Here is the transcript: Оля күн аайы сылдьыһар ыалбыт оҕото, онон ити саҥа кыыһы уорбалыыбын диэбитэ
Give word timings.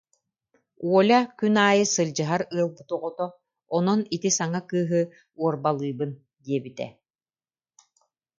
Оля 0.97 1.19
күн 1.39 1.55
аайы 1.67 1.85
сылдьыһар 1.93 2.41
ыалбыт 2.55 2.89
оҕото, 2.95 3.25
онон 3.75 3.99
ити 4.15 4.29
саҥа 4.37 4.61
кыыһы 4.69 5.01
уорбалыыбын 5.41 6.11
диэбитэ 6.43 6.87